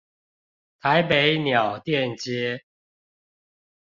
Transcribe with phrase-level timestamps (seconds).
[0.79, 2.63] 台北鳥店街